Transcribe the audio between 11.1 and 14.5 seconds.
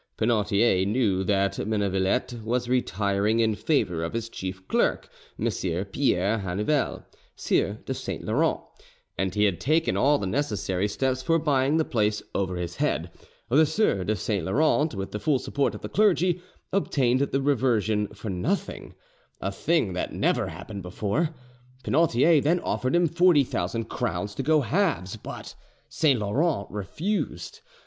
for buying the place over his head: the Sieur de Saint